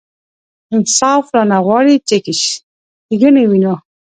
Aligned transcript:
انصاف 0.75 1.25
رانه 1.35 1.59
غواړي 1.65 1.95
چې 2.07 2.15
ښېګڼې 3.05 3.43
وینو. 3.47 3.75